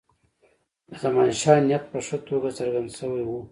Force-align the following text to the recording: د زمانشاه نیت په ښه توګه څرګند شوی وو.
د 0.89 0.91
زمانشاه 1.03 1.61
نیت 1.67 1.83
په 1.91 1.99
ښه 2.05 2.17
توګه 2.29 2.49
څرګند 2.57 2.89
شوی 2.99 3.23
وو. 3.27 3.39